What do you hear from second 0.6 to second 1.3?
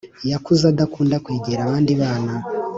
adakunda